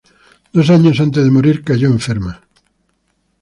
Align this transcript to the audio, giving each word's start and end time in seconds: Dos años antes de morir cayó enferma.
Dos 0.55 0.67
años 0.71 0.99
antes 0.99 1.23
de 1.23 1.29
morir 1.29 1.63
cayó 1.63 1.85
enferma. 1.87 2.41